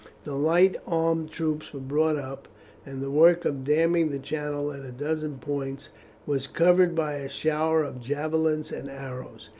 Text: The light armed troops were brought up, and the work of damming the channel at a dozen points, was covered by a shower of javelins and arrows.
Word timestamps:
The 0.23 0.33
light 0.33 0.77
armed 0.87 1.29
troops 1.29 1.71
were 1.75 1.79
brought 1.79 2.15
up, 2.15 2.47
and 2.87 3.03
the 3.03 3.11
work 3.11 3.45
of 3.45 3.63
damming 3.63 4.09
the 4.09 4.17
channel 4.17 4.71
at 4.71 4.83
a 4.83 4.91
dozen 4.91 5.37
points, 5.37 5.89
was 6.25 6.47
covered 6.47 6.95
by 6.95 7.17
a 7.17 7.29
shower 7.29 7.83
of 7.83 8.01
javelins 8.01 8.71
and 8.71 8.89
arrows. 8.89 9.49